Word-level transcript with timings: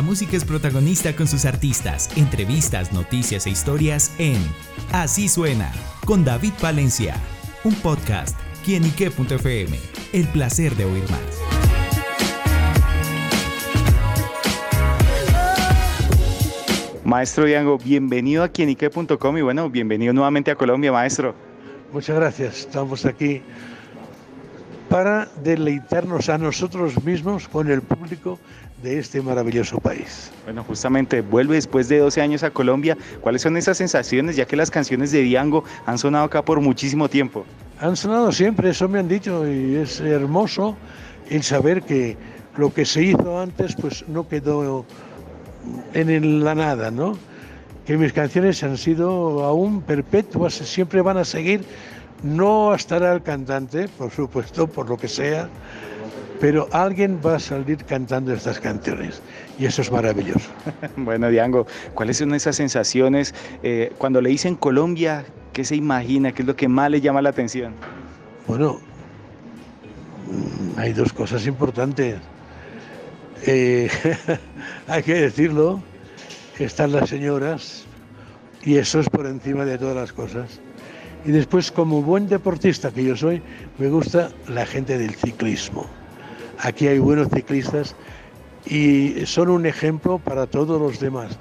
La 0.00 0.06
música 0.06 0.34
es 0.34 0.46
protagonista 0.46 1.14
con 1.14 1.28
sus 1.28 1.44
artistas, 1.44 2.08
entrevistas, 2.16 2.90
noticias 2.90 3.46
e 3.46 3.50
historias 3.50 4.14
en 4.16 4.38
Así 4.92 5.28
suena 5.28 5.70
con 6.06 6.24
David 6.24 6.54
Valencia, 6.62 7.16
un 7.64 7.74
podcast 7.74 8.34
quienique.fm. 8.64 9.78
El 10.14 10.26
placer 10.28 10.74
de 10.76 10.86
oír 10.86 11.02
más. 11.10 11.20
Maestro 17.04 17.44
Diango, 17.44 17.76
bienvenido 17.76 18.42
a 18.42 18.48
quienique.com 18.48 19.36
y 19.36 19.42
bueno, 19.42 19.68
bienvenido 19.68 20.14
nuevamente 20.14 20.50
a 20.50 20.54
Colombia, 20.56 20.92
maestro. 20.92 21.34
Muchas 21.92 22.16
gracias. 22.16 22.60
Estamos 22.60 23.04
aquí 23.04 23.42
para 24.88 25.28
deleitarnos 25.44 26.30
a 26.30 26.38
nosotros 26.38 27.04
mismos 27.04 27.46
con 27.48 27.70
el 27.70 27.82
público 27.82 28.40
de 28.82 28.98
este 28.98 29.20
maravilloso 29.20 29.78
país. 29.78 30.30
Bueno, 30.44 30.64
justamente 30.64 31.20
vuelve 31.20 31.56
después 31.56 31.88
de 31.88 31.98
12 31.98 32.20
años 32.20 32.42
a 32.42 32.50
Colombia. 32.50 32.96
¿Cuáles 33.20 33.42
son 33.42 33.56
esas 33.56 33.76
sensaciones, 33.76 34.36
ya 34.36 34.46
que 34.46 34.56
las 34.56 34.70
canciones 34.70 35.12
de 35.12 35.22
Diango 35.22 35.64
han 35.86 35.98
sonado 35.98 36.24
acá 36.24 36.44
por 36.44 36.60
muchísimo 36.60 37.08
tiempo? 37.08 37.44
Han 37.80 37.96
sonado 37.96 38.32
siempre, 38.32 38.70
eso 38.70 38.88
me 38.88 38.98
han 38.98 39.08
dicho, 39.08 39.46
y 39.50 39.76
es 39.76 40.00
hermoso 40.00 40.76
el 41.28 41.42
saber 41.42 41.82
que 41.82 42.16
lo 42.56 42.72
que 42.72 42.84
se 42.84 43.02
hizo 43.02 43.40
antes 43.40 43.74
pues 43.74 44.06
no 44.08 44.28
quedó 44.28 44.84
en 45.94 46.44
la 46.44 46.54
nada, 46.54 46.90
¿no? 46.90 47.16
Que 47.86 47.96
mis 47.96 48.12
canciones 48.12 48.62
han 48.62 48.76
sido 48.76 49.44
aún 49.44 49.82
perpetuas, 49.82 50.54
siempre 50.54 51.00
van 51.00 51.16
a 51.16 51.24
seguir, 51.24 51.64
no 52.22 52.74
estará 52.74 53.12
el 53.12 53.22
cantante, 53.22 53.88
por 53.88 54.10
supuesto, 54.10 54.66
por 54.66 54.88
lo 54.88 54.96
que 54.96 55.08
sea, 55.08 55.48
pero 56.40 56.68
alguien 56.72 57.20
va 57.24 57.36
a 57.36 57.38
salir 57.38 57.84
cantando 57.84 58.32
estas 58.32 58.58
canciones 58.58 59.20
y 59.58 59.66
eso 59.66 59.82
es 59.82 59.92
maravilloso. 59.92 60.48
bueno, 60.96 61.28
Diango, 61.28 61.66
¿cuáles 61.94 62.16
son 62.16 62.34
esas 62.34 62.56
sensaciones 62.56 63.34
eh, 63.62 63.92
cuando 63.98 64.22
le 64.22 64.30
dicen 64.30 64.56
Colombia? 64.56 65.24
¿Qué 65.52 65.64
se 65.64 65.76
imagina? 65.76 66.32
¿Qué 66.32 66.42
es 66.42 66.48
lo 66.48 66.56
que 66.56 66.66
más 66.66 66.90
le 66.90 67.02
llama 67.02 67.20
la 67.20 67.28
atención? 67.28 67.74
Bueno, 68.46 68.80
mm, 70.26 70.78
hay 70.78 70.94
dos 70.94 71.12
cosas 71.12 71.46
importantes. 71.46 72.16
Eh, 73.46 73.90
hay 74.88 75.02
que 75.02 75.14
decirlo, 75.14 75.82
están 76.58 76.92
las 76.92 77.10
señoras 77.10 77.84
y 78.64 78.76
eso 78.76 79.00
es 79.00 79.10
por 79.10 79.26
encima 79.26 79.66
de 79.66 79.76
todas 79.76 79.94
las 79.94 80.12
cosas. 80.14 80.58
Y 81.22 81.32
después, 81.32 81.70
como 81.70 82.00
buen 82.00 82.28
deportista 82.28 82.90
que 82.90 83.04
yo 83.04 83.14
soy, 83.14 83.42
me 83.76 83.90
gusta 83.90 84.30
la 84.48 84.64
gente 84.64 84.96
del 84.96 85.14
ciclismo 85.14 85.99
Aquí 86.62 86.88
hay 86.88 86.98
buenos 86.98 87.28
ciclistas 87.28 87.94
y 88.66 89.24
son 89.24 89.48
un 89.48 89.66
ejemplo 89.66 90.18
para 90.18 90.46
todos 90.46 90.80
los 90.80 91.00
demás. 91.00 91.38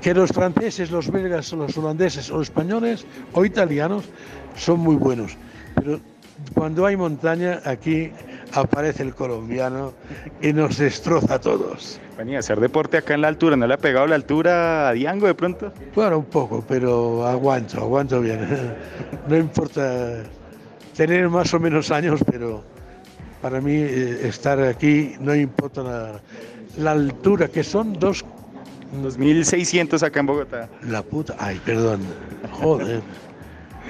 Que 0.00 0.14
los 0.14 0.30
franceses, 0.30 0.90
los 0.90 1.10
belgas, 1.10 1.52
los 1.52 1.76
holandeses 1.76 2.30
o 2.30 2.38
los 2.38 2.48
españoles 2.48 3.06
o 3.32 3.44
italianos 3.44 4.04
son 4.56 4.80
muy 4.80 4.96
buenos. 4.96 5.36
Pero 5.76 6.00
cuando 6.54 6.86
hay 6.86 6.96
montaña, 6.96 7.60
aquí 7.64 8.10
aparece 8.52 9.02
el 9.02 9.14
colombiano 9.14 9.92
y 10.40 10.52
nos 10.52 10.78
destroza 10.78 11.34
a 11.34 11.40
todos. 11.40 12.00
Venía 12.16 12.38
a 12.38 12.40
hacer 12.40 12.58
deporte 12.60 12.96
acá 12.96 13.14
en 13.14 13.20
la 13.20 13.28
altura, 13.28 13.56
¿no 13.56 13.66
le 13.66 13.74
ha 13.74 13.78
pegado 13.78 14.06
la 14.06 14.16
altura 14.16 14.88
a 14.88 14.92
Diango 14.92 15.26
de 15.26 15.34
pronto? 15.34 15.72
Bueno, 15.94 16.18
un 16.18 16.24
poco, 16.24 16.64
pero 16.66 17.26
aguanto, 17.26 17.80
aguanto 17.80 18.20
bien. 18.20 18.40
No 19.28 19.36
importa 19.36 20.22
tener 20.96 21.28
más 21.28 21.54
o 21.54 21.60
menos 21.60 21.90
años, 21.90 22.20
pero 22.28 22.64
para 23.40 23.60
mí 23.60 23.72
eh, 23.72 24.28
estar 24.28 24.60
aquí 24.60 25.14
no 25.20 25.34
importa 25.34 26.20
la, 26.78 26.90
altura, 26.90 27.48
que 27.48 27.64
son 27.64 27.94
dos... 27.94 28.24
2.600 29.02 30.02
acá 30.02 30.18
en 30.18 30.26
Bogotá. 30.26 30.68
La 30.82 31.02
puta, 31.02 31.36
ay, 31.38 31.60
perdón, 31.64 32.00
joder. 32.50 33.00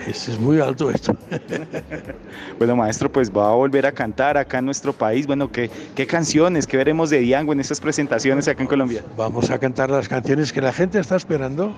Es, 0.07 0.39
muy 0.39 0.61
alto 0.61 0.91
esto. 0.91 1.17
bueno, 2.59 2.77
maestro, 2.77 3.11
pues 3.11 3.31
va 3.31 3.51
a 3.51 3.55
volver 3.55 3.87
a 3.87 3.93
cantar 3.93 4.37
acá 4.37 4.59
en 4.59 4.67
nuestro 4.67 4.93
país. 4.93 5.27
Bueno, 5.27 5.51
¿qué, 5.51 5.71
qué 5.95 6.07
canciones, 6.07 6.67
qué 6.67 6.77
veremos 6.77 7.11
de 7.11 7.21
Diango 7.21 7.53
en 7.53 7.61
estas 7.61 7.81
presentaciones 7.81 8.47
acá 8.49 8.63
en 8.63 8.69
Colombia? 8.69 9.03
Vamos 9.17 9.51
a 9.51 9.59
cantar 9.59 9.91
las 9.91 10.09
canciones 10.09 10.53
que 10.53 10.61
la 10.61 10.73
gente 10.73 10.99
está 10.99 11.17
esperando. 11.17 11.75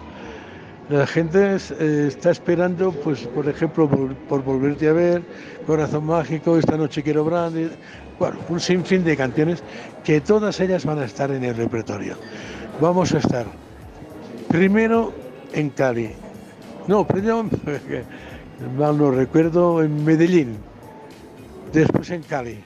La 0.93 1.07
gente 1.07 1.57
eh, 1.57 2.05
está 2.07 2.33
esperando, 2.33 2.93
pues, 2.93 3.21
por 3.21 3.49
ejemplo, 3.49 3.89
por, 4.29 4.45
volverte 4.45 4.89
a 4.89 4.93
ver, 4.93 5.23
Corazón 5.67 6.05
Mágico, 6.05 6.59
Esta 6.59 6.77
Noche 6.77 7.03
Quiero 7.03 7.25
Brandy, 7.25 7.71
bueno, 8.19 8.37
un 8.51 8.61
sinfín 8.61 9.03
de 9.03 9.17
canciones 9.17 9.63
que 10.05 10.21
todas 10.21 10.61
ellas 10.61 10.85
van 10.85 10.99
a 10.99 11.07
estar 11.07 11.31
en 11.31 11.45
el 11.45 11.57
repertorio. 11.57 12.17
Vamos 12.79 13.15
a 13.15 13.19
estar 13.21 13.47
primero 14.49 15.15
en 15.55 15.71
Cali, 15.71 16.11
no, 16.87 17.07
primero, 17.07 17.45
mal 18.77 18.99
no 18.99 19.13
recuerdo, 19.13 19.83
en 19.83 20.05
Medellín, 20.05 20.59
después 21.73 22.11
en 22.11 22.23
Cali. 22.23 22.63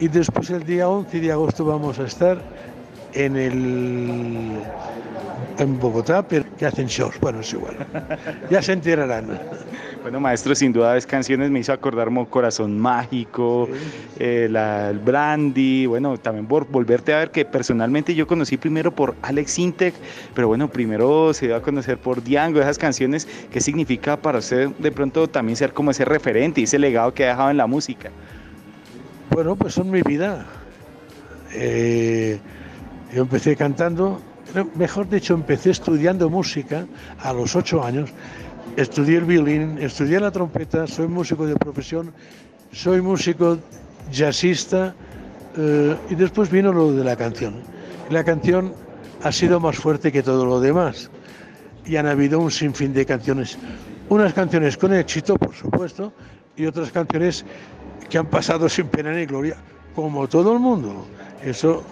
Y 0.00 0.08
después 0.08 0.50
el 0.50 0.66
día 0.66 0.86
11 0.86 1.18
de 1.18 1.32
agosto 1.32 1.64
vamos 1.64 1.98
a 1.98 2.04
estar 2.04 2.42
en 3.16 3.36
el 3.36 4.62
en 5.58 5.78
Bogotá, 5.78 6.26
pero 6.26 6.44
que 6.56 6.66
hacen 6.66 6.86
shows. 6.86 7.18
Bueno, 7.20 7.40
es 7.40 7.52
igual. 7.52 7.76
Ya 8.50 8.62
se 8.62 8.72
enterarán. 8.72 9.38
Bueno, 10.02 10.20
maestro, 10.20 10.54
sin 10.54 10.72
duda 10.72 10.96
es 10.96 11.04
canciones 11.04 11.50
me 11.50 11.58
hizo 11.58 11.72
acordar 11.72 12.08
Corazón 12.30 12.78
Mágico, 12.78 13.68
eh, 14.20 14.46
la, 14.48 14.90
el 14.90 15.00
Brandy, 15.00 15.86
bueno, 15.86 16.16
también 16.16 16.46
por 16.46 16.68
volverte 16.68 17.12
a 17.12 17.18
ver 17.18 17.32
que 17.32 17.44
personalmente 17.44 18.14
yo 18.14 18.24
conocí 18.28 18.56
primero 18.56 18.94
por 18.94 19.16
Alex 19.22 19.58
Intec, 19.58 19.94
pero 20.32 20.46
bueno, 20.46 20.68
primero 20.68 21.34
se 21.34 21.46
dio 21.46 21.56
a 21.56 21.60
conocer 21.60 21.98
por 21.98 22.22
Diango, 22.22 22.60
esas 22.60 22.78
canciones, 22.78 23.26
¿qué 23.50 23.60
significa 23.60 24.16
para 24.16 24.38
usted 24.38 24.68
de 24.78 24.92
pronto 24.92 25.26
también 25.26 25.56
ser 25.56 25.72
como 25.72 25.90
ese 25.90 26.04
referente 26.04 26.60
y 26.60 26.64
ese 26.64 26.78
legado 26.78 27.12
que 27.12 27.24
ha 27.24 27.30
dejado 27.30 27.50
en 27.50 27.56
la 27.56 27.66
música? 27.66 28.10
Bueno, 29.30 29.56
pues 29.56 29.74
son 29.74 29.90
mi 29.90 30.02
vida. 30.02 30.46
Eh, 31.52 32.15
yo 33.16 33.22
empecé 33.22 33.56
cantando 33.56 34.20
mejor 34.74 35.08
dicho, 35.08 35.32
empecé 35.32 35.70
estudiando 35.70 36.28
música 36.28 36.86
a 37.18 37.32
los 37.32 37.56
ocho 37.56 37.82
años. 37.82 38.10
Estudié 38.76 39.16
el 39.16 39.24
violín, 39.24 39.78
estudié 39.80 40.20
la 40.20 40.30
trompeta, 40.30 40.86
soy 40.86 41.08
músico 41.08 41.46
de 41.46 41.56
profesión, 41.56 42.12
soy 42.72 43.00
músico 43.00 43.56
jazzista 44.12 44.94
eh, 45.56 45.96
y 46.10 46.14
después 46.14 46.50
vino 46.50 46.74
lo 46.74 46.92
de 46.92 47.04
la 47.04 47.16
canción. 47.16 47.54
La 48.10 48.22
canción 48.22 48.74
ha 49.22 49.32
sido 49.32 49.60
más 49.60 49.76
fuerte 49.76 50.12
que 50.12 50.22
todo 50.22 50.44
lo 50.44 50.60
demás 50.60 51.10
y 51.86 51.96
han 51.96 52.06
habido 52.06 52.38
un 52.38 52.50
sinfín 52.50 52.92
de 52.92 53.06
canciones. 53.06 53.56
Unas 54.10 54.34
canciones 54.34 54.76
con 54.76 54.92
éxito, 54.92 55.36
por 55.36 55.54
supuesto, 55.54 56.12
y 56.54 56.66
otras 56.66 56.92
canciones 56.92 57.46
que 58.10 58.18
han 58.18 58.26
pasado 58.26 58.68
sin 58.68 58.88
pena 58.88 59.12
ni 59.12 59.24
gloria, 59.24 59.56
como 59.94 60.28
todo 60.28 60.52
el 60.52 60.58
mundo. 60.58 61.06
Eso 61.42 61.82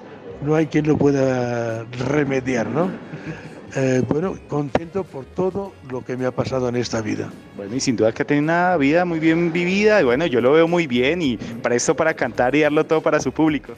no 0.42 0.54
hay 0.54 0.66
quien 0.66 0.86
lo 0.86 0.96
pueda 0.96 1.84
remediar, 2.08 2.66
¿no? 2.68 2.90
Eh, 3.76 4.04
bueno, 4.08 4.36
contento 4.46 5.02
por 5.02 5.24
todo 5.24 5.72
lo 5.90 6.04
que 6.04 6.16
me 6.16 6.26
ha 6.26 6.30
pasado 6.30 6.68
en 6.68 6.76
esta 6.76 7.00
vida. 7.00 7.28
Bueno, 7.56 7.74
y 7.74 7.80
sin 7.80 7.96
duda 7.96 8.12
que 8.12 8.22
ha 8.22 8.24
tenido 8.24 8.44
una 8.44 8.76
vida 8.76 9.04
muy 9.04 9.18
bien 9.18 9.52
vivida, 9.52 10.00
y 10.00 10.04
bueno, 10.04 10.26
yo 10.26 10.40
lo 10.40 10.52
veo 10.52 10.68
muy 10.68 10.86
bien, 10.86 11.20
y 11.20 11.36
para 11.36 11.74
esto, 11.74 11.96
para 11.96 12.14
cantar 12.14 12.54
y 12.54 12.60
darlo 12.60 12.86
todo 12.86 13.00
para 13.00 13.18
su 13.18 13.32
público. 13.32 13.72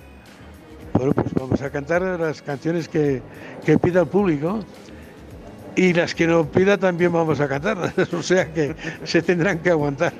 Bueno, 0.93 1.15
pues 1.15 1.33
vamos 1.33 1.63
a 1.63 1.71
cantar 1.71 2.03
las 2.03 2.43
canciones 2.43 2.91
que, 2.91 3.23
que 3.65 3.79
pida 3.79 4.03
el 4.03 4.07
público, 4.07 4.61
y 5.77 5.95
las 5.95 6.15
que 6.15 6.27
no 6.27 6.45
pida 6.45 6.77
también 6.77 7.11
vamos 7.11 7.41
a 7.41 7.49
cantar, 7.49 7.95
o 8.13 8.23
sea 8.23 8.53
que 8.53 8.75
se 9.05 9.23
tendrán 9.23 9.61
que 9.61 9.71
aguantar. 9.71 10.13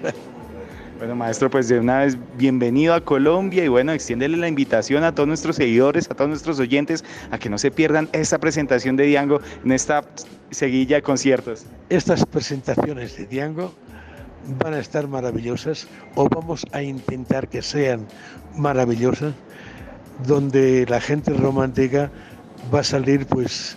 Bueno, 0.99 1.15
maestro, 1.15 1.51
pues 1.51 1.69
de 1.69 1.79
una 1.79 1.99
vez 1.99 2.17
bienvenido 2.39 2.95
a 2.95 3.03
Colombia 3.03 3.63
y 3.63 3.69
bueno, 3.69 3.93
extiéndele 3.93 4.39
la 4.39 4.49
invitación 4.49 5.05
a 5.05 5.15
todos 5.15 5.29
nuestros 5.29 5.57
seguidores, 5.57 6.11
a 6.11 6.15
todos 6.15 6.31
nuestros 6.31 6.59
oyentes, 6.59 7.05
a 7.31 7.39
que 7.39 7.51
no 7.51 7.59
se 7.59 7.71
pierdan 7.71 8.09
esta 8.13 8.39
presentación 8.39 8.97
de 8.97 9.05
Diango 9.05 9.41
en 9.63 9.73
esta 9.73 10.05
seguilla 10.51 10.97
de 10.97 11.03
conciertos. 11.03 11.67
Estas 11.91 12.25
presentaciones 12.25 13.15
de 13.19 13.27
Diango 13.27 13.75
van 14.59 14.73
a 14.73 14.79
estar 14.79 15.07
maravillosas 15.07 15.87
o 16.15 16.31
vamos 16.31 16.65
a 16.73 16.81
intentar 16.81 17.47
que 17.49 17.61
sean 17.61 18.07
maravillosas, 18.57 19.35
donde 20.27 20.87
la 20.89 21.03
gente 21.03 21.35
romántica 21.35 22.11
va 22.75 22.81
a 22.81 22.85
salir 22.85 23.27
pues 23.27 23.77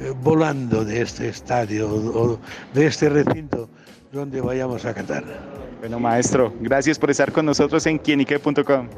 eh, 0.00 0.14
volando 0.22 0.82
de 0.82 1.02
este 1.02 1.28
estadio 1.28 1.90
o 1.90 2.40
de 2.72 2.86
este 2.86 3.10
recinto 3.10 3.68
donde 4.12 4.40
vayamos 4.40 4.86
a 4.86 4.94
cantar. 4.94 5.24
Bueno, 5.84 6.00
maestro, 6.00 6.50
gracias 6.60 6.98
por 6.98 7.10
estar 7.10 7.30
con 7.30 7.44
nosotros 7.44 7.84
en 7.84 7.98
quienique.com. 7.98 8.88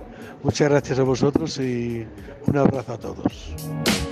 Muchas 0.44 0.70
gracias 0.70 1.00
a 1.00 1.02
vosotros 1.02 1.58
y 1.58 2.06
un 2.46 2.56
abrazo 2.56 2.92
a 2.92 2.96
todos. 2.96 4.05